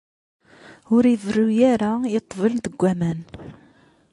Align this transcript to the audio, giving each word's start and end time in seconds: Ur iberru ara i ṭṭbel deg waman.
Ur 0.95 1.03
iberru 1.13 1.47
ara 1.71 1.91
i 2.15 2.19
ṭṭbel 2.23 2.53
deg 2.65 2.75
waman. 2.81 3.19